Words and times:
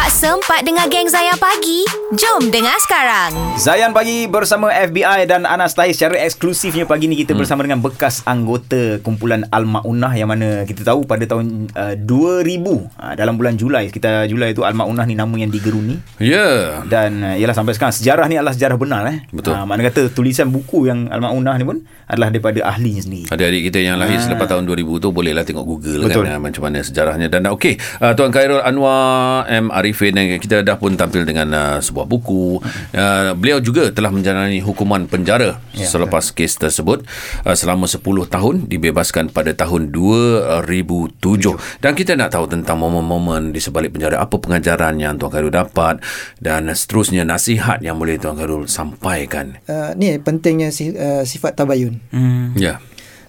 Tak 0.00 0.16
sempat 0.16 0.64
dengar 0.64 0.88
geng 0.88 1.12
Zayan 1.12 1.36
pagi? 1.36 1.84
Jom 2.16 2.48
dengar 2.48 2.72
sekarang. 2.80 3.36
Zayan 3.60 3.92
pagi 3.92 4.24
bersama 4.24 4.72
FBI 4.72 5.28
dan 5.28 5.44
Anas 5.44 5.76
Tahir 5.76 5.92
secara 5.92 6.16
eksklusifnya 6.24 6.88
pagi 6.88 7.04
ni 7.04 7.20
kita 7.20 7.36
hmm. 7.36 7.40
bersama 7.44 7.68
dengan 7.68 7.84
bekas 7.84 8.24
anggota 8.24 8.96
kumpulan 9.04 9.44
Al-Maunah 9.52 10.16
yang 10.16 10.32
mana 10.32 10.64
kita 10.64 10.88
tahu 10.88 11.04
pada 11.04 11.28
tahun 11.28 11.68
uh, 11.76 12.00
2000 12.00 12.08
uh, 12.08 13.12
dalam 13.12 13.36
bulan 13.36 13.60
Julai 13.60 13.92
kita 13.92 14.24
Julai 14.24 14.56
itu 14.56 14.64
Al-Maunah 14.64 15.04
ni 15.04 15.20
nama 15.20 15.36
yang 15.36 15.52
digeruni. 15.52 16.00
Ya. 16.16 16.32
Yeah. 16.32 16.60
Dan 16.88 17.20
uh, 17.20 17.36
ialah 17.36 17.52
sampai 17.52 17.76
sekarang 17.76 17.92
sejarah 17.92 18.24
ni 18.32 18.40
adalah 18.40 18.56
sejarah 18.56 18.80
benar 18.80 19.04
eh. 19.04 19.28
Betul. 19.28 19.52
Uh, 19.52 19.68
mana 19.68 19.84
kata 19.84 20.08
tulisan 20.16 20.48
buku 20.48 20.88
yang 20.88 21.12
Al-Maunah 21.12 21.60
ni 21.60 21.68
pun 21.68 21.84
adalah 22.08 22.32
daripada 22.32 22.64
ahlinya 22.64 23.04
sendiri. 23.04 23.28
Adik-adik 23.28 23.68
kita 23.68 23.84
yang 23.84 24.00
lahir 24.00 24.16
ha. 24.16 24.24
selepas 24.24 24.48
tahun 24.48 24.64
2000 24.64 24.96
tu 24.96 25.08
bolehlah 25.12 25.44
tengok 25.44 25.64
Google 25.68 26.08
Betul. 26.08 26.24
kan 26.24 26.34
uh, 26.34 26.40
macam 26.40 26.64
mana 26.64 26.80
sejarahnya 26.80 27.28
dan 27.28 27.44
uh, 27.44 27.52
okey 27.52 27.76
uh, 28.00 28.16
Tuan 28.16 28.32
Khairul 28.32 28.64
Anwar 28.64 29.44
M 29.44 29.68
Arifin 29.90 30.14
dan 30.14 30.38
kita 30.38 30.62
dah 30.62 30.78
pun 30.78 30.94
tampil 30.94 31.26
dengan 31.26 31.50
uh, 31.50 31.78
sebuah 31.82 32.06
buku. 32.06 32.62
Uh, 32.94 33.34
beliau 33.34 33.58
juga 33.58 33.90
telah 33.90 34.14
menjalani 34.14 34.62
hukuman 34.62 35.10
penjara 35.10 35.58
ya, 35.74 35.90
selepas 35.90 36.30
kes 36.30 36.62
tersebut 36.62 37.02
uh, 37.42 37.56
selama 37.58 37.90
10 37.90 37.98
tahun 38.30 38.54
dibebaskan 38.70 39.34
pada 39.34 39.50
tahun 39.50 39.90
2007. 39.90 41.82
Dan 41.82 41.98
kita 41.98 42.14
nak 42.14 42.38
tahu 42.38 42.46
tentang 42.46 42.78
momen-momen 42.78 43.50
di 43.50 43.58
sebalik 43.58 43.98
penjara 43.98 44.22
apa 44.22 44.38
pengajaran 44.38 45.02
yang 45.02 45.18
Tuan 45.18 45.34
Khairul 45.34 45.50
dapat 45.50 45.98
dan 46.38 46.70
seterusnya 46.70 47.26
nasihat 47.26 47.82
yang 47.82 47.98
boleh 47.98 48.14
Tuan 48.22 48.38
Khairul 48.38 48.70
sampaikan. 48.70 49.58
Uh, 49.66 49.90
ni 49.98 50.14
pentingnya 50.22 50.70
si, 50.70 50.94
uh, 50.94 51.26
sifat 51.26 51.58
tabayun. 51.58 51.98
Hmm. 52.14 52.54
Ya. 52.54 52.78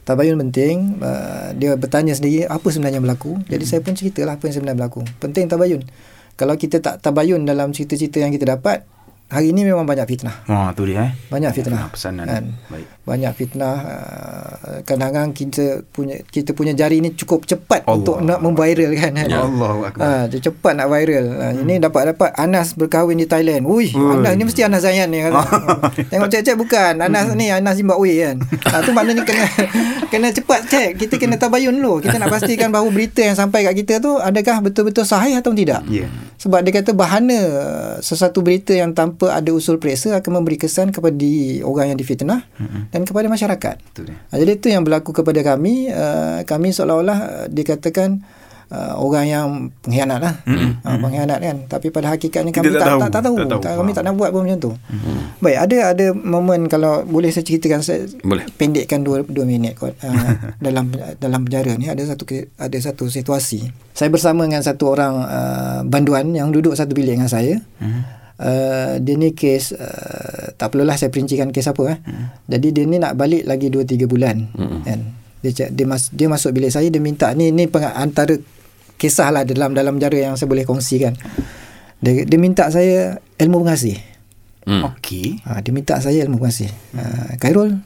Tabayun 0.05 0.37
penting. 0.49 1.01
Uh, 1.01 1.53
dia 1.57 1.73
bertanya 1.73 2.13
sendiri 2.13 2.45
apa 2.45 2.69
sebenarnya 2.69 3.01
berlaku. 3.01 3.41
Jadi 3.49 3.63
saya 3.65 3.81
pun 3.81 3.97
ceritalah 3.97 4.37
apa 4.37 4.45
yang 4.45 4.55
sebenarnya 4.61 4.77
berlaku. 4.85 5.01
Penting 5.17 5.49
tabayun. 5.49 5.81
Kalau 6.41 6.57
kita 6.57 6.81
tak 6.81 7.05
tabayun 7.05 7.45
dalam 7.45 7.69
cerita-cerita 7.69 8.17
yang 8.17 8.33
kita 8.33 8.57
dapat, 8.57 8.81
hari 9.31 9.55
ini 9.55 9.63
memang 9.63 9.87
banyak 9.87 10.03
fitnah. 10.03 10.43
Wah, 10.43 10.75
tu 10.75 10.83
dia 10.83 11.07
eh. 11.07 11.11
Banyak 11.31 11.51
fitnah. 11.55 11.87
Pesanan. 11.87 12.27
Kan? 12.27 12.45
Baik. 12.67 12.85
Banyak 13.07 13.31
fitnah. 13.31 13.75
Uh, 13.79 14.77
kadang-kadang 14.83 15.31
kita 15.31 15.87
punya 15.87 16.19
kita 16.27 16.51
punya 16.51 16.75
jari 16.75 16.99
ni 16.99 17.15
cukup 17.15 17.47
cepat 17.47 17.87
Allah. 17.87 17.95
untuk 17.95 18.19
nak 18.19 18.43
memviral 18.43 18.91
kan. 18.99 19.15
Ya. 19.15 19.39
Akbar. 19.39 19.95
Ha, 19.95 20.27
cepat 20.27 20.73
nak 20.75 20.91
viral. 20.91 21.25
Ha, 21.31 21.45
Ini 21.55 21.79
dapat-dapat 21.79 22.35
Anas 22.35 22.75
berkahwin 22.75 23.15
di 23.15 23.25
Thailand. 23.25 23.63
Ui, 23.63 23.87
Anas 23.95 24.35
ni 24.35 24.43
mesti 24.43 24.67
Anas 24.67 24.83
Zayan 24.83 25.07
ni. 25.07 25.23
Kata. 25.23 25.39
Tengok 26.11 26.27
cek-cek 26.27 26.59
bukan. 26.59 26.99
Anas 26.99 27.31
ni 27.31 27.47
Anas 27.47 27.79
Zimbabwe 27.79 28.11
kan. 28.19 28.35
Ha, 28.67 28.83
tu 28.83 28.91
maknanya 28.91 29.23
kena 29.23 29.47
kena 30.11 30.27
cepat 30.35 30.67
cek. 30.67 30.99
Kita 30.99 31.15
kena 31.15 31.39
tabayun 31.39 31.79
dulu. 31.79 32.03
Kita 32.03 32.19
nak 32.19 32.35
pastikan 32.35 32.67
bahawa 32.67 32.91
berita 32.91 33.23
yang 33.23 33.39
sampai 33.39 33.63
kat 33.63 33.79
kita 33.79 33.93
tu 34.03 34.19
adakah 34.19 34.59
betul-betul 34.59 35.07
sahih 35.07 35.39
atau 35.39 35.55
tidak. 35.55 35.87
Ya. 35.87 36.11
Sebab 36.41 36.65
dia 36.65 36.73
kata 36.81 36.97
bahana 36.97 37.37
uh, 37.37 37.93
sesuatu 38.01 38.41
berita 38.41 38.73
yang 38.73 38.97
tanpa 38.97 39.20
ada 39.29 39.51
usul 39.53 39.77
periksa 39.77 40.17
akan 40.17 40.41
memberi 40.41 40.57
kesan 40.57 40.89
kepada 40.89 41.29
orang 41.67 41.93
yang 41.93 41.99
difitnah 41.99 42.47
mm-hmm. 42.57 42.81
dan 42.89 43.01
kepada 43.05 43.27
masyarakat. 43.29 43.75
Itu 43.93 44.01
dia. 44.07 44.17
Ha, 44.17 44.33
jadi 44.39 44.51
itu 44.57 44.67
yang 44.73 44.81
berlaku 44.81 45.13
kepada 45.13 45.43
kami. 45.43 45.91
Uh, 45.91 46.41
kami 46.47 46.73
seolah-olah 46.73 47.19
uh, 47.19 47.45
dikatakan 47.51 48.23
uh, 48.71 48.97
orang 48.97 49.25
yang 49.27 49.47
pengkhianat 49.83 50.19
lah. 50.23 50.33
Mm-hmm. 50.47 50.71
Uh, 50.81 50.97
pengkhianat 50.97 51.39
kan. 51.43 51.57
Tapi 51.67 51.87
pada 51.91 52.07
hakikatnya 52.15 52.51
Kita 52.55 52.63
kami 52.63 52.71
tak 52.73 52.79
tak, 52.79 52.87
tahu. 52.87 52.99
tak, 52.99 53.11
tak, 53.11 53.21
tahu. 53.21 53.35
Tak 53.35 53.47
tahu. 53.51 53.61
Tak, 53.61 53.73
kami 53.77 53.91
tak 53.91 54.03
nak 54.07 54.13
buat 54.15 54.29
pun 54.31 54.41
macam 54.47 54.59
tu. 54.59 54.71
Mm-hmm. 54.73 55.17
Baik, 55.43 55.57
ada 55.57 55.77
ada 55.91 56.05
momen 56.15 56.61
kalau 56.71 57.03
boleh 57.03 57.33
saya 57.33 57.43
ceritakan 57.43 57.81
saya 57.83 58.07
Boleh. 58.23 58.45
pendekkan 58.55 59.03
dua, 59.03 59.25
dua 59.25 59.43
minit 59.43 59.75
kot 59.75 59.97
uh, 60.05 60.31
dalam 60.65 60.93
dalam 61.17 61.41
penjara 61.43 61.73
ni 61.75 61.89
ada 61.89 62.05
satu 62.05 62.23
ada 62.61 62.77
satu 62.77 63.09
situasi 63.09 63.73
saya 63.91 64.13
bersama 64.13 64.45
dengan 64.45 64.61
satu 64.61 64.93
orang 64.93 65.13
uh, 65.25 65.79
banduan 65.83 66.31
yang 66.31 66.53
duduk 66.53 66.77
satu 66.77 66.93
bilik 66.93 67.17
dengan 67.19 67.31
saya 67.31 67.57
Hmm. 67.81 68.05
Uh, 68.41 68.97
dia 68.97 69.15
ni 69.15 69.37
kes 69.37 69.77
uh, 69.77 70.57
tak 70.57 70.73
perlulah 70.73 70.97
saya 70.97 71.13
perincikan 71.13 71.53
kes 71.53 71.69
apa 71.69 71.83
eh. 71.93 71.97
Hmm. 72.01 72.25
jadi 72.49 72.67
dia 72.73 72.83
ni 72.89 72.97
nak 72.97 73.13
balik 73.13 73.45
lagi 73.45 73.69
2 73.69 73.85
3 73.85 74.09
bulan 74.09 74.49
kan 74.83 74.99
dia 75.41 75.69
dia, 75.73 75.85
mas, 75.89 76.09
dia 76.13 76.29
masuk 76.29 76.53
bilik 76.53 76.69
saya 76.69 76.89
dia 76.89 77.01
minta 77.01 77.33
ni 77.33 77.49
ni 77.53 77.65
peng, 77.65 77.85
antara 77.85 78.37
kisah 78.97 79.33
lah 79.33 79.41
dalam 79.45 79.73
dalam 79.73 79.97
penjara 79.97 80.29
yang 80.29 80.35
saya 80.37 80.49
boleh 80.49 80.65
kongsikan 80.65 81.13
dia, 82.01 82.25
dia 82.25 82.37
minta 82.41 82.65
saya 82.69 83.21
ilmu 83.37 83.65
pengasih 83.65 84.11
Hmm. 84.65 84.85
Okey. 84.93 85.41
Ha, 85.45 85.61
dia 85.65 85.73
minta 85.73 85.97
saya 85.97 86.21
ilmu 86.25 86.37
pengasih. 86.37 86.69
Ha, 86.93 87.33
Khairul, 87.41 87.81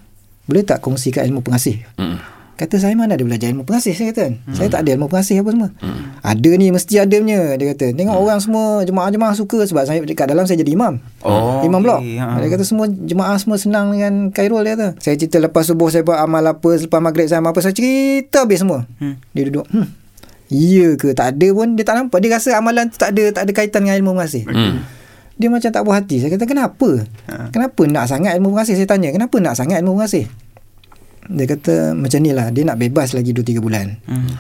boleh 0.46 0.64
tak 0.68 0.84
kongsikan 0.84 1.24
ilmu 1.28 1.40
pengasih? 1.40 1.88
Hmm. 1.96 2.20
Kata 2.56 2.80
saya 2.80 2.96
mana 2.96 3.20
ada 3.20 3.24
belajar 3.28 3.52
ilmu 3.52 3.68
pengasih 3.68 3.92
saya 3.92 4.16
kata. 4.16 4.32
Hmm. 4.32 4.56
Saya 4.56 4.72
tak 4.72 4.88
ada 4.88 4.96
ilmu 4.96 5.12
pengasih 5.12 5.44
apa 5.44 5.52
semua. 5.52 5.70
Hmm. 5.84 6.16
Ada 6.24 6.50
ni 6.56 6.72
mesti 6.72 6.96
ada 6.96 7.16
punya 7.20 7.60
dia 7.60 7.66
kata. 7.76 7.86
Tengok 7.92 8.16
orang 8.16 8.40
semua 8.40 8.88
jemaah-jemaah 8.88 9.36
suka 9.36 9.60
sebab 9.68 9.84
saya 9.84 10.00
dekat 10.00 10.32
dalam 10.32 10.48
saya 10.48 10.64
jadi 10.64 10.72
imam. 10.72 11.04
Oh, 11.28 11.60
imam 11.68 11.84
blok. 11.84 12.00
okey, 12.00 12.16
ha. 12.16 12.40
Dia 12.40 12.48
kata 12.56 12.64
semua 12.64 12.88
jemaah 12.88 13.36
semua 13.36 13.60
senang 13.60 13.92
dengan 13.92 14.32
Khairul 14.32 14.64
dia 14.64 14.80
kata. 14.80 14.88
Saya 15.04 15.20
cerita 15.20 15.44
lepas 15.44 15.68
subuh 15.68 15.92
saya 15.92 16.08
buat 16.08 16.16
amal 16.16 16.48
apa, 16.48 16.70
selepas 16.80 17.04
maghrib 17.04 17.28
saya 17.28 17.44
amal 17.44 17.52
apa, 17.52 17.60
saya 17.60 17.76
cerita 17.76 18.48
habis 18.48 18.64
semua. 18.64 18.88
Hmm. 19.04 19.20
Dia 19.36 19.52
duduk, 19.52 19.68
hmm. 19.76 19.88
Iya 20.48 20.96
ke 20.96 21.12
tak 21.12 21.36
ada 21.36 21.48
pun 21.52 21.76
dia 21.76 21.84
tak 21.84 21.98
nampak 22.00 22.22
dia 22.22 22.38
rasa 22.38 22.56
amalan 22.56 22.88
tu 22.88 23.02
tak 23.02 23.18
ada 23.18 23.34
tak 23.34 23.50
ada 23.50 23.52
kaitan 23.52 23.84
dengan 23.84 24.00
ilmu 24.00 24.16
pengasih. 24.16 24.48
Hmm. 24.48 24.86
Dia 25.36 25.52
macam 25.52 25.68
tak 25.68 25.84
puas 25.84 26.00
hati. 26.00 26.24
Saya 26.24 26.32
kata, 26.32 26.48
kenapa? 26.48 27.04
Ha. 27.28 27.52
Kenapa 27.52 27.82
nak 27.92 28.08
sangat 28.08 28.40
ilmu 28.40 28.56
pengasih? 28.56 28.80
Saya 28.80 28.88
tanya, 28.88 29.12
kenapa 29.12 29.36
nak 29.44 29.60
sangat 29.60 29.84
ilmu 29.84 30.00
pengasih? 30.00 30.32
Dia 31.28 31.46
kata, 31.46 31.74
macam 31.92 32.20
ni 32.20 32.32
lah. 32.32 32.50
Dia 32.50 32.64
nak 32.64 32.78
bebas 32.78 33.12
lagi 33.12 33.32
2-3 33.32 33.58
bulan. 33.58 33.98
Hmm. 34.06 34.34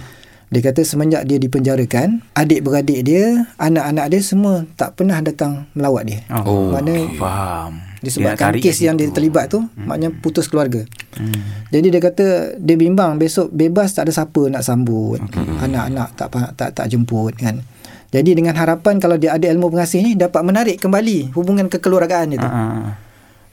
Dia 0.45 0.61
kata, 0.61 0.81
semenjak 0.81 1.25
dia 1.25 1.35
dipenjarakan, 1.35 2.21
adik-beradik 2.31 3.01
dia, 3.01 3.49
anak-anak 3.57 4.05
dia 4.07 4.21
semua 4.21 4.63
tak 4.73 4.93
pernah 4.93 5.17
datang 5.19 5.65
melawat 5.73 6.05
dia. 6.05 6.19
Oh, 6.45 6.69
Mana 6.69 6.93
faham. 7.17 7.81
disebabkan 7.99 8.53
Dia 8.53 8.61
kes 8.61 8.77
yang 8.79 8.93
dia 8.93 9.09
situ. 9.09 9.17
terlibat 9.17 9.49
tu, 9.49 9.65
maknanya 9.75 10.13
putus 10.13 10.45
keluarga. 10.45 10.85
Hmm. 11.17 11.33
Jadi 11.67 11.87
dia 11.89 11.97
kata 11.99 12.25
dia 12.55 12.75
bimbang 12.75 13.17
besok 13.17 13.49
bebas 13.49 13.91
tak 13.91 14.05
ada 14.05 14.13
siapa 14.13 14.45
nak 14.45 14.61
sambut. 14.61 15.17
Okay. 15.17 15.41
Anak-anak 15.41 16.13
tak 16.13 16.27
pa- 16.29 16.53
tak 16.53 16.69
tak 16.71 16.85
jemput 16.87 17.33
kan. 17.33 17.65
Jadi 18.13 18.31
dengan 18.31 18.53
harapan 18.53 18.95
kalau 18.95 19.17
dia 19.17 19.33
ada 19.33 19.43
ilmu 19.43 19.67
pengasih 19.67 19.99
ni 19.99 20.11
dapat 20.13 20.39
menarik 20.39 20.77
kembali 20.77 21.33
hubungan 21.33 21.65
kekeluargaan 21.67 22.27
dia 22.29 22.39
tu. 22.39 22.47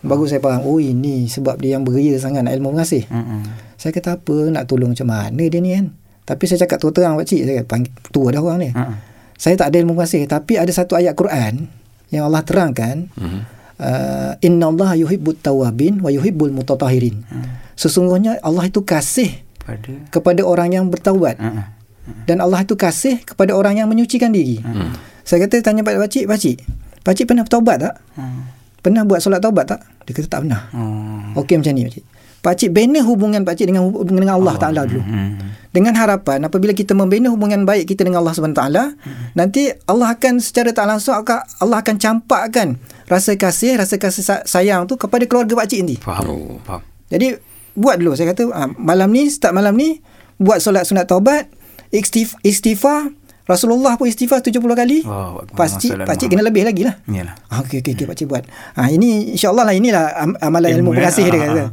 Baru 0.02 0.26
saya 0.26 0.42
faham, 0.42 0.66
oh 0.66 0.82
ini 0.82 1.30
sebab 1.30 1.62
dia 1.62 1.78
yang 1.78 1.86
beria 1.86 2.18
sangat 2.18 2.42
nak 2.42 2.58
ilmu 2.58 2.74
pengasih. 2.74 3.06
Hmm. 3.06 3.46
Saya 3.78 3.94
kata 3.94 4.18
apa 4.18 4.34
nak 4.50 4.66
tolong 4.66 4.90
macam 4.94 5.06
mana 5.06 5.42
dia 5.46 5.62
ni 5.62 5.70
kan. 5.74 5.94
Tapi 6.22 6.42
saya 6.46 6.66
cakap 6.66 6.82
terang 6.90 7.18
pak 7.18 7.26
cik 7.26 7.42
saya 7.46 7.54
kata, 7.62 7.86
tua 8.10 8.30
dah 8.30 8.42
orang 8.42 8.58
ni. 8.62 8.70
Ah. 8.74 8.98
Saya 9.38 9.58
tak 9.58 9.74
ada 9.74 9.82
ilmu 9.82 9.94
pengasih 9.94 10.26
tapi 10.26 10.54
ada 10.58 10.70
satu 10.70 10.94
ayat 10.94 11.14
Quran 11.14 11.66
yang 12.14 12.26
Allah 12.30 12.42
terangkan 12.46 13.10
Hmm. 13.14 13.42
uh, 13.82 14.32
innallaha 14.38 14.94
yuhibbut 14.94 15.42
tawabin 15.42 15.98
wa 15.98 16.10
yuhibbul 16.10 16.50
mutatahirin. 16.54 17.22
Sesungguhnya 17.74 18.38
Allah 18.42 18.70
itu 18.70 18.82
kasih 18.86 19.42
Pada. 19.62 19.90
kepada 20.14 20.42
orang 20.46 20.70
yang 20.70 20.84
bertaubat 20.86 21.38
Ah, 21.42 21.46
ah. 21.46 21.66
dan 22.26 22.38
Allah 22.38 22.62
itu 22.62 22.78
kasih 22.78 23.18
kepada 23.22 23.54
orang 23.54 23.78
yang 23.82 23.90
menyucikan 23.90 24.30
diri. 24.30 24.62
Hmm. 24.62 24.94
Saya 25.26 25.46
kata 25.46 25.62
tanya 25.62 25.82
pada 25.82 25.98
pakcik, 25.98 26.26
pakcik, 26.26 26.62
pakcik 27.02 27.26
pernah 27.30 27.42
bertaubat 27.42 27.76
tak? 27.82 27.94
Hmm. 28.14 28.46
Pernah 28.82 29.06
buat 29.06 29.22
solat 29.22 29.38
taubat 29.38 29.70
tak? 29.70 29.80
Dia 30.04 30.12
kata 30.12 30.28
tak 30.28 30.40
pernah. 30.42 30.66
Oh. 30.74 31.46
Okey 31.46 31.62
macam 31.62 31.72
ni 31.72 31.86
pakcik. 31.86 32.04
Pakcik 32.42 32.70
bina 32.74 32.98
hubungan 33.06 33.46
pakcik 33.46 33.70
dengan 33.70 33.86
hub- 33.86 34.02
dengan 34.02 34.34
Allah 34.34 34.58
Taala 34.58 34.82
dulu. 34.82 34.98
Hmm. 34.98 35.38
Dengan 35.70 35.94
harapan 35.94 36.42
apabila 36.42 36.74
kita 36.74 36.90
membina 36.90 37.30
hubungan 37.30 37.62
baik 37.62 37.86
kita 37.86 38.02
dengan 38.02 38.26
Allah 38.26 38.34
Subhanahu 38.34 38.58
Taala, 38.58 38.98
nanti 39.32 39.70
Allah 39.86 40.18
akan 40.18 40.42
secara 40.42 40.74
tak 40.74 40.90
langsung 40.90 41.14
akan 41.14 41.38
Allah 41.62 41.78
akan 41.78 41.96
campakkan 41.96 42.82
rasa 43.06 43.38
kasih, 43.38 43.78
rasa 43.78 43.94
kasih 43.96 44.26
sa- 44.26 44.42
sayang 44.42 44.90
tu 44.90 44.98
kepada 44.98 45.22
keluarga 45.30 45.54
pakcik 45.54 45.86
nanti. 45.86 45.96
Faham. 46.02 46.26
Oh. 46.26 46.58
Faham. 46.66 46.82
Jadi 47.06 47.38
buat 47.78 48.02
dulu 48.02 48.18
saya 48.18 48.34
kata 48.34 48.50
ah, 48.50 48.68
malam 48.74 49.14
ni 49.14 49.30
start 49.30 49.54
malam 49.54 49.78
ni 49.78 50.02
buat 50.36 50.58
solat 50.58 50.82
sunat 50.84 51.06
taubat 51.06 51.46
istif, 51.94 52.34
istighfar 52.42 53.12
Rasulullah 53.42 53.94
pun 53.94 54.06
istighfar 54.06 54.38
70 54.38 54.62
kali. 54.72 55.02
Pakcik 55.02 55.92
Masalah 55.92 56.06
pakcik 56.06 56.28
Muhammad. 56.28 56.30
kena 56.30 56.42
lebih 56.44 56.62
lagi 56.62 56.82
lah. 56.82 56.94
Yalah. 57.04 57.34
Ah, 57.46 57.58
okey 57.60 57.80
okey 57.80 57.92
okey 57.92 58.06
pakcik 58.06 58.26
buat. 58.26 58.46
Ah 58.72 58.86
ini 58.86 59.32
insya-Allah 59.32 59.64
lah 59.64 59.74
inilah 59.74 60.04
am- 60.14 60.38
amalan 60.38 60.70
Ilmu 60.72 60.78
ilmu, 60.78 60.90
dia. 60.92 60.98
pengasih 61.02 61.24
dia 61.24 61.34
Ah, 61.34 61.42
kata. 61.42 61.64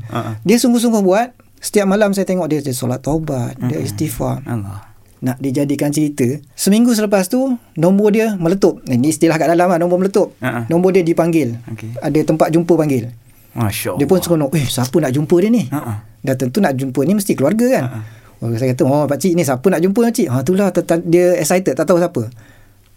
Dia 0.41 0.57
sungguh-sungguh 0.57 1.01
buat. 1.01 1.27
Setiap 1.59 1.85
malam 1.85 2.09
saya 2.11 2.23
tengok 2.23 2.47
dia, 2.47 2.59
dia 2.59 2.71
solat 2.71 2.99
taubat, 2.99 3.59
dia 3.59 3.77
istighfar. 3.77 4.41
Allah. 4.43 4.87
Nak 5.19 5.35
dijadikan 5.37 5.91
cerita. 5.91 6.23
Seminggu 6.53 6.89
selepas 6.89 7.27
tu 7.27 7.37
nombor 7.75 8.15
dia 8.15 8.33
meletup. 8.33 8.79
Ini 8.81 9.03
istilah 9.05 9.35
kat 9.35 9.51
dalam 9.51 9.67
lah 9.67 9.75
nombor 9.75 9.99
meletup. 9.99 10.31
Ah. 10.39 10.63
Nombor 10.65 10.89
dia 10.91 11.03
dipanggil. 11.03 11.59
Okey. 11.67 11.99
Ada 11.99 12.23
tempat 12.23 12.49
jumpa 12.49 12.71
panggil. 12.73 13.11
Masya 13.51 13.91
Allah. 13.91 13.99
Dia 13.99 14.07
pun 14.07 14.17
seronok. 14.17 14.49
Eh, 14.53 14.63
siapa 14.63 14.95
nak 14.95 15.11
jumpa 15.11 15.35
dia 15.37 15.49
ni? 15.49 15.67
Ha 15.67 15.75
ah. 15.77 15.97
Dah 16.17 16.33
tentu 16.33 16.59
nak 16.59 16.71
jumpa 16.71 17.03
ni 17.03 17.13
mesti 17.13 17.31
keluarga 17.33 17.65
kan. 17.69 17.83
Ha, 17.85 17.97
Oh, 18.39 18.47
saya 18.49 18.71
kata, 18.71 18.83
oh 18.83 19.03
pakcik 19.03 19.35
ni 19.35 19.43
siapa 19.43 19.63
nak 19.63 19.79
jumpa 19.79 19.99
pakcik? 20.01 20.27
Ha, 20.27 20.41
itulah 20.41 20.67
dia 21.03 21.35
excited, 21.35 21.73
tak 21.73 21.83
tahu 21.83 21.99
siapa. 21.99 22.31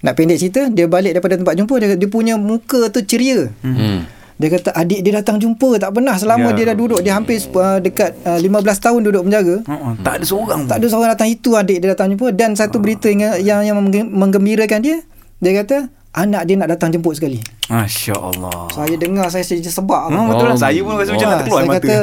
Nak 0.01 0.15
pendek 0.15 0.39
cerita, 0.39 0.67
dia 0.67 0.87
balik 0.87 1.13
daripada 1.13 1.35
tempat 1.35 1.55
jumpa, 1.55 1.75
dia, 1.77 1.95
dia 1.95 2.07
punya 2.07 2.35
muka 2.35 2.87
tu 2.89 3.03
ceria. 3.03 3.51
Hmm. 3.61 4.07
Dia 4.33 4.49
kata 4.51 4.75
adik 4.75 5.01
dia 5.01 5.13
datang 5.15 5.39
jumpa 5.39 5.79
tak 5.79 5.95
pernah 5.95 6.19
selama 6.19 6.51
Ya 6.51 6.57
dia 6.57 6.65
dah 6.67 6.77
duduk 6.77 6.99
dia 6.99 7.15
hampir 7.15 7.39
uh, 7.53 7.79
dekat 7.79 8.11
uh, 8.23 8.43
15 8.43 8.51
tahun 8.81 9.01
duduk 9.05 9.23
penjara. 9.23 9.57
Ah. 9.65 9.95
Tak 9.97 10.15
ada 10.19 10.25
seorang. 10.25 10.61
Tak 10.67 10.77
ada 10.79 10.87
seorang 10.89 11.11
datang 11.11 11.29
itu 11.29 11.51
adik 11.55 11.79
dia 11.79 11.89
datang 11.89 12.11
jumpa 12.11 12.27
dan 12.33 12.51
satu 12.53 12.83
berita 12.83 13.07
yang 13.07 13.23
yang, 13.39 13.61
yang 13.63 13.77
mengge- 13.79 14.09
menggembirakan 14.09 14.83
dia 14.83 14.99
dia 15.39 15.53
kata 15.63 15.87
anak 16.11 16.43
dia 16.45 16.59
nak 16.59 16.75
datang 16.75 16.91
jemput 16.91 17.15
sekali. 17.15 17.39
Masya 17.71 18.19
Allah. 18.19 18.67
Saya 18.69 18.95
dengar 18.99 19.31
saya 19.31 19.47
jadi 19.47 19.63
sebab. 19.63 20.11
Oh, 20.11 20.27
betul 20.27 20.47
lah. 20.51 20.55
Oh, 20.55 20.59
Saya 20.59 20.81
pun 20.81 20.93
rasa 20.93 21.11
macam 21.13 21.23
Ah, 21.23 21.31
nak 21.31 21.39
terkeluar 21.39 21.61
saya 21.61 21.71
mata. 21.71 21.79
kata 21.79 21.99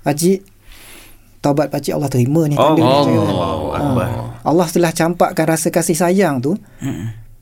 Pakcik 0.00 0.38
Taubat 1.38 1.68
pakcik 1.68 1.92
Allah 1.92 2.06
terima 2.06 2.42
ni 2.44 2.54
tanda 2.54 2.76
ni. 2.76 2.84
Saya 2.84 3.14
kata. 3.16 3.30
Allahu 3.30 3.66
Akbar. 3.70 4.06
Ah, 4.06 4.26
Allah 4.44 4.66
telah 4.66 4.90
campakkan 4.90 5.46
rasa 5.46 5.68
kasih 5.68 5.94
sayang 5.94 6.38
tu 6.38 6.58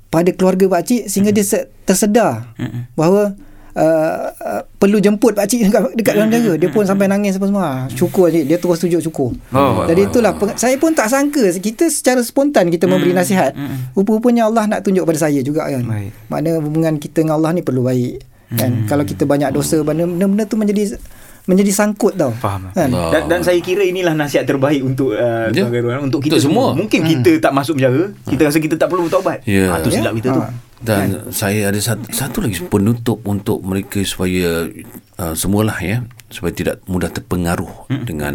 pada 0.06 0.31
keluarga 0.31 0.70
pakcik 0.70 1.06
sehingga 1.06 1.31
dia 1.31 1.43
se- 1.43 1.66
tersedar 1.82 2.52
bahawa 2.93 3.32
uh, 3.72 4.20
uh, 4.32 4.62
perlu 4.75 4.96
jemput 4.98 5.32
pakcik 5.32 5.62
dekat 5.66 5.82
dekat 5.94 6.12
dalam 6.14 6.28
negara. 6.28 6.54
Dia 6.56 6.69
pun 6.69 6.84
sampai 6.84 7.06
nangis 7.06 7.34
apa 7.34 7.46
semua. 7.46 7.66
Syukur 7.90 8.28
pakcik. 8.28 8.44
Dia 8.44 8.56
terus 8.56 8.78
tunjuk 8.78 9.00
syukur. 9.02 9.31
Oh, 9.50 9.84
Jadi 9.84 10.00
itulah 10.04 10.32
peng- 10.34 10.54
saya 10.54 10.76
pun 10.76 10.92
tak 10.92 11.08
sangka 11.08 11.40
kita 11.54 11.88
secara 11.88 12.20
spontan 12.20 12.69
kita 12.69 12.87
memberi 12.87 13.12
nasihat. 13.12 13.56
Rupa-rupanya 13.92 14.44
Allah 14.44 14.64
nak 14.66 14.81
tunjuk 14.82 15.02
pada 15.02 15.19
saya 15.19 15.40
juga 15.40 15.64
kan. 15.66 15.82
Baik. 15.82 16.12
Makna 16.26 16.49
hubungan 16.58 16.94
kita 16.96 17.22
dengan 17.22 17.37
Allah 17.37 17.50
ni 17.50 17.60
perlu 17.60 17.81
baik. 17.82 18.20
Kan? 18.49 18.87
Kalau 18.87 19.02
kita 19.02 19.25
banyak 19.25 19.50
dosa 19.50 19.81
benda-benda 19.81 20.44
tu 20.44 20.54
menjadi 20.54 20.94
menjadi 21.46 21.70
sangkut 21.70 22.14
tau. 22.14 22.31
Faham. 22.32 22.69
Kan? 22.70 22.90
Allah. 22.90 23.10
Dan, 23.10 23.22
dan 23.26 23.40
saya 23.40 23.58
kira 23.58 23.82
inilah 23.82 24.12
nasihat 24.12 24.43
terbaik 24.43 24.82
untuk 24.82 25.14
uh, 25.14 25.48
Ya. 25.48 25.62
Tuan 25.62 25.70
Khairul. 25.70 26.02
untuk 26.02 26.20
kita 26.20 26.37
Untuk 26.37 26.44
semua. 26.44 26.75
Mungkin 26.75 27.00
kita 27.02 27.38
tak 27.38 27.52
masuk 27.52 27.78
penjara, 27.78 28.10
kita 28.25 28.43
rasa 28.44 28.58
kita 28.58 28.75
tak 28.75 28.88
perlu 28.90 29.06
bertaubat. 29.06 29.38
Ya. 29.44 29.70
Ah, 29.70 29.78
tu 29.78 29.88
silap 29.88 30.12
kita 30.12 30.28
tu. 30.31 30.43
Ah. 30.43 30.50
Dan 30.76 31.32
saya 31.32 31.72
ada 31.72 31.81
satu, 31.81 32.04
satu 32.10 32.44
lagi 32.44 32.60
penutup 32.62 33.25
untuk 33.25 33.64
mereka 33.64 34.02
supaya 34.02 34.69
uh, 35.16 35.32
semualah 35.32 35.78
ya 35.81 36.04
supaya 36.28 36.52
tidak 36.52 36.82
mudah 36.84 37.08
terpengaruh 37.08 37.88
Hmm. 37.88 38.04
dengan 38.04 38.32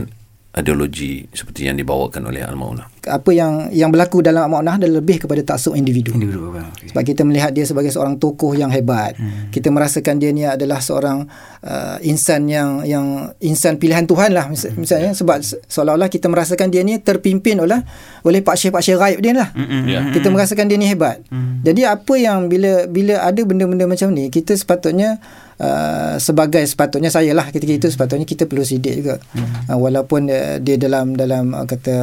ideologi 0.52 1.24
seperti 1.32 1.64
yang 1.64 1.76
dibawakan 1.76 2.28
oleh 2.28 2.44
Al-Maunah. 2.44 2.92
Apa 3.02 3.32
yang 3.32 3.72
yang 3.72 3.90
berlaku 3.90 4.22
dalam 4.22 4.46
makna 4.46 4.78
adalah 4.78 5.00
lebih 5.00 5.24
kepada 5.24 5.42
taksub 5.42 5.74
individu. 5.74 6.12
Individu? 6.12 6.52
Okay. 6.54 6.92
Sebab 6.92 7.04
kita 7.04 7.24
melihat 7.24 7.50
dia 7.50 7.64
sebagai 7.64 7.90
seorang 7.90 8.16
tokoh 8.16 8.54
yang 8.54 8.70
hebat. 8.70 9.16
Hmm. 9.16 9.50
Kita 9.50 9.72
merasakan 9.72 10.20
dia 10.20 10.30
ni 10.30 10.44
adalah 10.44 10.78
seorang 10.78 11.26
uh, 11.62 11.98
insan 12.04 12.46
yang 12.46 12.84
yang 12.84 13.06
insan 13.40 13.80
pilihan 13.80 14.04
Tuhan 14.04 14.32
lah 14.32 14.46
mis- 14.48 14.68
Hmm. 14.68 14.78
misalnya 14.78 15.12
sebab 15.12 15.42
se- 15.42 15.58
seolah-olah 15.66 16.06
kita 16.08 16.28
merasakan 16.28 16.70
dia 16.70 16.84
ni 16.84 17.00
terpimpin 17.00 17.58
oleh 17.58 17.82
oleh 18.22 18.40
pak 18.40 18.54
syekh-pak 18.54 18.84
syekh 18.84 19.00
gaib 19.00 19.20
dia 19.20 19.34
lah. 19.34 19.50
Hmm, 19.56 19.88
Ya. 19.88 20.06
Kita 20.12 20.30
merasakan 20.30 20.68
dia 20.68 20.78
ni 20.78 20.86
hebat. 20.86 21.24
Jadi 21.62 21.82
apa 21.86 22.14
yang 22.18 22.50
bila 22.50 22.90
bila 22.90 23.22
ada 23.22 23.42
benda-benda 23.46 23.86
macam 23.86 24.10
ni 24.12 24.34
kita 24.34 24.58
sepatutnya 24.58 25.22
Uh, 25.62 26.18
sebagai 26.18 26.66
sepatutnya 26.66 27.14
saya 27.14 27.38
lah 27.38 27.46
ketika 27.54 27.70
itu 27.70 27.86
sepatutnya 27.86 28.26
kita 28.26 28.50
perlu 28.50 28.66
sidik 28.66 28.98
juga 28.98 29.22
uh, 29.70 29.78
walaupun 29.78 30.26
uh, 30.26 30.58
dia 30.58 30.74
dalam 30.82 31.14
dalam 31.14 31.54
uh, 31.54 31.70
kata 31.70 31.96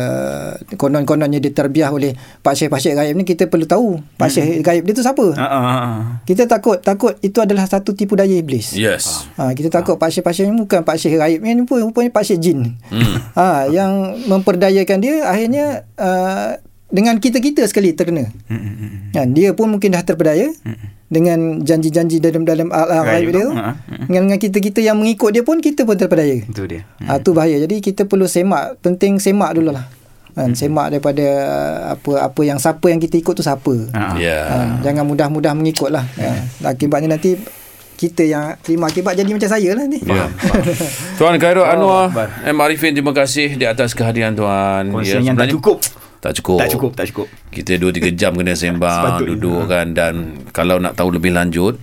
konon-kononnya 0.79 1.43
dia 1.43 1.51
terbiah 1.51 1.91
oleh 1.91 2.15
pak 2.39 2.55
syekh-pak 2.55 2.79
syekh 2.79 2.95
gaib 2.95 3.19
ni 3.19 3.27
kita 3.27 3.51
perlu 3.51 3.67
tahu 3.67 3.99
pak 4.15 4.31
syekh 4.31 4.63
gaib 4.63 4.87
dia 4.87 4.95
tu 4.95 5.03
siapa 5.03 5.35
Ah, 5.35 5.43
ah, 5.43 5.59
ah. 5.59 5.99
kita 6.23 6.47
takut 6.47 6.79
takut 6.79 7.19
itu 7.19 7.43
adalah 7.43 7.67
satu 7.67 7.99
tipu 7.99 8.15
daya 8.15 8.39
iblis. 8.39 8.79
Yes. 8.79 9.27
Ha, 9.35 9.51
kita 9.59 9.75
takut 9.75 9.99
pak 9.99 10.15
syekh-pak 10.15 10.39
syekh 10.39 10.55
ni 10.55 10.63
bukan 10.63 10.87
pak 10.87 10.95
syekh 10.95 11.19
gaib 11.19 11.43
ni 11.43 11.67
pun 11.67 11.83
rupanya 11.83 12.15
pak 12.15 12.31
syekh 12.31 12.39
jin. 12.39 12.79
Hmm. 12.95 13.15
Ha, 13.35 13.67
yang 13.77 14.23
memperdayakan 14.31 15.03
dia 15.03 15.27
akhirnya 15.27 15.83
uh, 15.99 16.63
dengan 16.89 17.21
kita-kita 17.21 17.69
sekali 17.69 17.93
terkena. 17.93 18.33
Ha, 19.13 19.29
dia 19.29 19.53
pun 19.53 19.69
mungkin 19.69 19.93
dah 19.93 20.01
terpedaya 20.01 20.49
dengan 21.09 21.61
janji-janji 21.61 22.21
dalam 22.21 22.45
dalam 22.45 22.69
al 22.69 22.85
Gaib 22.85 23.05
gaib 23.05 23.29
dia 23.29 23.33
tu. 23.33 23.45
tu. 23.45 23.51
Ha, 23.55 23.71
Dengan, 24.09 24.23
dengan 24.29 24.39
kita-kita 24.41 24.81
yang 24.81 24.97
mengikut 24.97 25.31
dia 25.33 25.45
pun 25.45 25.61
kita 25.61 25.85
pun 25.85 25.97
terpedaya. 25.97 26.41
Itu 26.41 26.65
dia. 26.65 26.89
Ha, 27.05 27.21
tu 27.21 27.33
bahaya. 27.33 27.61
Jadi 27.61 27.81
kita 27.81 28.05
perlu 28.05 28.25
semak, 28.25 28.81
penting 28.81 29.21
semak 29.21 29.53
dululah. 29.53 29.85
Kan, 30.33 30.55
semak 30.55 30.95
daripada 30.95 31.27
apa 31.93 32.31
apa 32.31 32.41
yang 32.47 32.63
siapa 32.63 32.87
yang 32.87 33.03
kita 33.03 33.19
ikut 33.19 33.35
tu 33.35 33.43
siapa. 33.43 33.75
Ya. 34.17 34.39
Ha, 34.47 34.57
jangan 34.81 35.05
mudah-mudah 35.05 35.53
mengikut 35.53 35.91
lah. 35.91 36.07
Ha, 36.15 36.73
akibatnya 36.73 37.19
nanti 37.19 37.35
kita 37.99 38.23
yang 38.23 38.55
terima 38.63 38.87
akibat 38.87 39.19
jadi 39.19 39.27
macam 39.27 39.51
saya 39.51 39.75
lah 39.75 39.85
ni. 39.85 39.99
Ya. 39.99 40.31
Tuan 41.19 41.35
Khairul 41.37 41.67
Oh, 41.67 41.73
Anwar 41.75 42.07
Akbar. 42.07 42.29
M. 42.47 42.55
Arifin 42.63 42.95
terima 42.95 43.11
kasih 43.11 43.59
di 43.59 43.67
atas 43.67 43.91
kehadiran 43.91 44.39
tuan. 44.39 44.95
Kongsian 44.95 45.27
yang 45.27 45.35
tak 45.35 45.51
cukup. 45.51 45.83
Tak 46.19 46.35
cukup. 46.43 46.59
Tak 46.59 46.69
cukup, 46.75 46.91
tak 46.99 47.07
cukup. 47.15 47.27
Kita 47.55 47.79
2 47.79 47.95
3 47.95 48.19
jam 48.19 48.35
kena 48.35 48.59
sembang, 48.59 49.23
duduk 49.23 49.71
kan 49.71 49.95
dan 49.95 50.43
kalau 50.51 50.83
nak 50.83 50.99
tahu 50.99 51.15
lebih 51.15 51.31
lanjut 51.31 51.79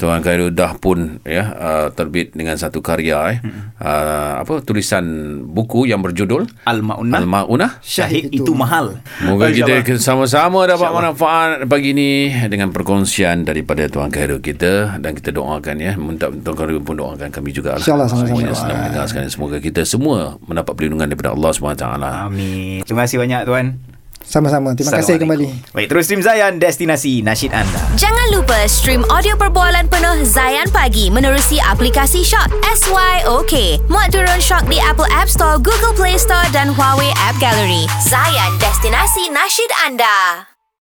Tuan 0.00 0.24
Khairul 0.24 0.56
dah 0.56 0.72
pun 0.80 1.20
ya 1.26 1.52
uh, 1.52 1.86
terbit 1.92 2.32
dengan 2.32 2.56
satu 2.56 2.80
karya 2.80 3.36
eh. 3.36 3.38
Uh, 3.76 4.40
apa 4.40 4.64
tulisan 4.64 5.04
buku 5.44 5.84
yang 5.84 6.00
berjudul 6.00 6.48
Al-Ma'unah. 6.64 7.18
Al-Maunah. 7.20 7.70
Syahid 7.84 8.32
itu, 8.32 8.56
mahal. 8.56 9.02
Moga 9.26 9.52
kita 9.52 9.84
sama-sama 10.00 10.64
dapat 10.64 10.88
manfaat 10.88 11.68
pagi 11.68 11.92
ini 11.92 12.32
dengan 12.48 12.72
perkongsian 12.72 13.44
daripada 13.44 13.84
Tuan 13.92 14.08
Khairul 14.08 14.40
kita 14.40 14.96
dan 14.96 15.12
kita 15.12 15.34
doakan 15.34 15.76
ya 15.76 15.92
minta 16.00 16.32
Tuan 16.32 16.56
Khairul 16.56 16.80
pun 16.80 16.96
doakan 16.96 17.28
kami 17.28 17.52
juga 17.52 17.76
lah. 17.76 17.84
InsyaAllah, 17.84 18.08
sama-sama. 18.08 18.40
Yang 18.40 18.58
sedang 18.64 18.78
mendengar 18.80 19.06
sekarang 19.08 19.30
semoga 19.30 19.56
kita 19.60 19.82
semua 19.84 20.40
mendapat 20.48 20.72
perlindungan 20.72 21.06
daripada 21.12 21.36
Allah 21.36 21.50
SWT. 21.52 21.84
Amin. 22.32 22.80
Terima 22.88 23.04
kasih 23.04 23.20
banyak 23.20 23.40
tuan. 23.44 23.91
Sama-sama. 24.24 24.72
Terima 24.72 24.94
kasih 24.98 25.18
kembali. 25.18 25.74
Baik, 25.74 25.86
terus 25.90 26.04
stream 26.08 26.22
Zayan, 26.22 26.56
destinasi 26.60 27.20
nasyid 27.24 27.52
anda. 27.52 27.80
Jangan 27.98 28.26
lupa 28.36 28.58
stream 28.70 29.02
audio 29.10 29.34
perbualan 29.36 29.88
penuh 29.90 30.22
Zayan 30.24 30.68
Pagi 30.70 31.08
menerusi 31.08 31.58
aplikasi 31.58 32.22
Shock 32.22 32.52
SYOK. 32.62 33.84
Muat 33.88 34.12
turun 34.12 34.40
Shock 34.40 34.68
di 34.68 34.78
Apple 34.82 35.08
App 35.10 35.28
Store, 35.28 35.56
Google 35.58 35.96
Play 35.96 36.20
Store 36.20 36.44
dan 36.52 36.70
Huawei 36.72 37.10
App 37.18 37.36
Gallery. 37.40 37.88
Zayan, 38.04 38.52
destinasi 38.60 39.32
nasyid 39.32 39.70
anda. 39.88 40.51